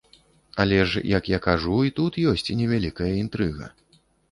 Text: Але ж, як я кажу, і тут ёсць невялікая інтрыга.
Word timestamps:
Але 0.61 0.79
ж, 0.89 1.01
як 1.17 1.29
я 1.33 1.39
кажу, 1.47 1.77
і 1.89 1.93
тут 2.01 2.19
ёсць 2.33 2.51
невялікая 2.63 3.13
інтрыга. 3.23 3.73